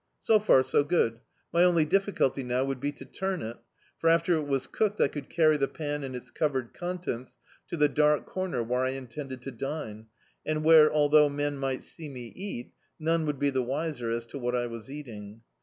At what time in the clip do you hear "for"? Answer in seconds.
3.99-4.09